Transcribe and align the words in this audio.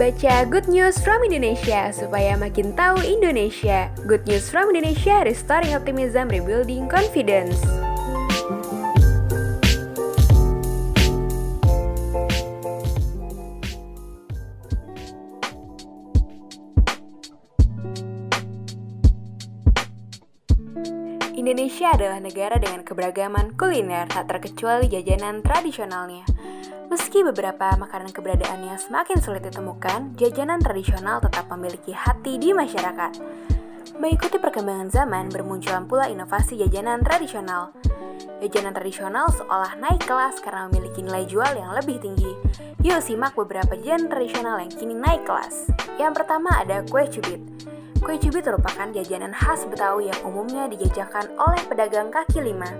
baca 0.00 0.48
Good 0.48 0.72
News 0.72 0.96
from 1.04 1.20
Indonesia 1.28 1.92
supaya 1.92 2.32
makin 2.32 2.72
tahu 2.72 3.04
Indonesia. 3.04 3.92
Good 4.08 4.24
News 4.24 4.48
from 4.48 4.72
Indonesia, 4.72 5.20
restoring 5.28 5.76
optimism, 5.76 6.32
rebuilding 6.32 6.88
confidence. 6.88 7.60
Indonesia 21.40 21.96
adalah 21.96 22.20
negara 22.20 22.60
dengan 22.60 22.84
keberagaman 22.84 23.56
kuliner, 23.56 24.04
tak 24.12 24.28
terkecuali 24.28 24.92
jajanan 24.92 25.40
tradisionalnya. 25.40 26.28
Meski 26.92 27.24
beberapa 27.24 27.80
makanan 27.80 28.12
keberadaannya 28.12 28.76
semakin 28.76 29.24
sulit 29.24 29.48
ditemukan, 29.48 30.20
jajanan 30.20 30.60
tradisional 30.60 31.16
tetap 31.24 31.48
memiliki 31.48 31.96
hati 31.96 32.36
di 32.36 32.52
masyarakat. 32.52 33.24
Mengikuti 33.96 34.36
perkembangan 34.36 34.92
zaman, 34.92 35.32
bermunculan 35.32 35.88
pula 35.88 36.12
inovasi 36.12 36.60
jajanan 36.60 37.00
tradisional. 37.00 37.72
Jajanan 38.44 38.76
tradisional 38.76 39.32
seolah 39.32 39.80
naik 39.80 40.04
kelas 40.04 40.44
karena 40.44 40.68
memiliki 40.68 41.00
nilai 41.00 41.24
jual 41.24 41.56
yang 41.56 41.72
lebih 41.72 42.04
tinggi. 42.04 42.36
Yuk 42.84 43.00
simak 43.00 43.32
beberapa 43.32 43.80
jajanan 43.80 44.12
tradisional 44.12 44.60
yang 44.60 44.72
kini 44.76 44.92
naik 44.92 45.24
kelas. 45.24 45.72
Yang 45.96 46.20
pertama 46.20 46.52
ada 46.60 46.84
kue 46.84 47.08
cubit. 47.08 47.40
Kue 48.00 48.16
cubit 48.16 48.48
merupakan 48.48 48.88
jajanan 48.96 49.36
khas 49.36 49.68
Betawi 49.68 50.08
yang 50.08 50.20
umumnya 50.24 50.64
dijajakan 50.72 51.36
oleh 51.36 51.60
pedagang 51.68 52.08
kaki 52.08 52.40
lima. 52.40 52.72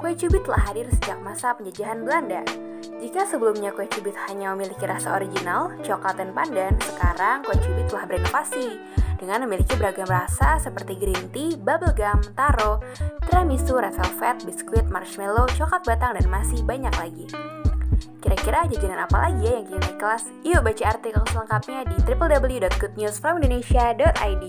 Kue 0.00 0.16
cubit 0.16 0.48
telah 0.48 0.64
hadir 0.64 0.88
sejak 0.96 1.20
masa 1.20 1.52
penjajahan 1.52 2.00
Belanda. 2.00 2.40
Jika 2.96 3.28
sebelumnya 3.28 3.76
kue 3.76 3.84
cubit 3.84 4.16
hanya 4.26 4.56
memiliki 4.56 4.88
rasa 4.88 5.12
original, 5.20 5.76
coklat 5.84 6.16
dan 6.16 6.32
pandan, 6.32 6.72
sekarang 6.80 7.44
kue 7.44 7.52
cubit 7.60 7.84
telah 7.92 8.08
berinovasi 8.08 8.80
dengan 9.20 9.44
memiliki 9.44 9.76
beragam 9.76 10.08
rasa 10.08 10.56
seperti 10.56 10.96
green 10.96 11.28
tea, 11.36 11.60
bubblegum, 11.60 12.24
taro, 12.32 12.80
tiramisu, 13.28 13.76
red 13.76 13.92
velvet, 13.92 14.40
biskuit, 14.48 14.88
marshmallow, 14.88 15.44
coklat 15.52 15.84
batang, 15.84 16.16
dan 16.16 16.26
masih 16.32 16.64
banyak 16.64 16.92
lagi. 16.96 17.28
Kira-kira 18.20 18.66
jajanan 18.66 19.06
apa 19.06 19.30
lagi 19.30 19.46
ya 19.46 19.52
yang 19.60 19.66
kini 19.70 19.80
naik 19.80 19.98
kelas? 20.02 20.24
Yuk 20.42 20.64
baca 20.66 20.84
artikel 20.90 21.22
selengkapnya 21.30 21.84
di 21.86 21.96
www.goodnewsfromindonesia.id. 22.04 24.44